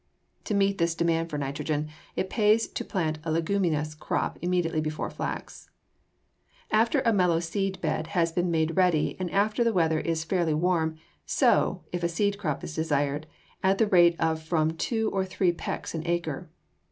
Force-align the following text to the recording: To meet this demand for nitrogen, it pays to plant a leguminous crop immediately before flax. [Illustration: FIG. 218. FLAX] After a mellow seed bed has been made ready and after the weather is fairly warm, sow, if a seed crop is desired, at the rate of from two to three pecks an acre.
To 0.45 0.55
meet 0.55 0.79
this 0.79 0.95
demand 0.95 1.29
for 1.29 1.37
nitrogen, 1.37 1.87
it 2.15 2.27
pays 2.31 2.67
to 2.67 2.83
plant 2.83 3.19
a 3.23 3.31
leguminous 3.31 3.93
crop 3.93 4.39
immediately 4.41 4.81
before 4.81 5.11
flax. 5.11 5.69
[Illustration: 6.73 7.03
FIG. 7.03 7.03
218. 7.03 7.03
FLAX] 7.03 7.07
After 7.07 7.09
a 7.11 7.13
mellow 7.13 7.39
seed 7.39 7.81
bed 7.81 8.07
has 8.17 8.31
been 8.31 8.49
made 8.49 8.75
ready 8.75 9.15
and 9.19 9.29
after 9.29 9.63
the 9.63 9.71
weather 9.73 9.99
is 9.99 10.23
fairly 10.23 10.55
warm, 10.55 10.97
sow, 11.27 11.83
if 11.91 12.01
a 12.01 12.09
seed 12.09 12.39
crop 12.39 12.63
is 12.63 12.73
desired, 12.73 13.27
at 13.61 13.77
the 13.77 13.85
rate 13.85 14.19
of 14.19 14.41
from 14.41 14.71
two 14.71 15.11
to 15.11 15.23
three 15.23 15.51
pecks 15.51 15.93
an 15.93 16.01
acre. 16.07 16.49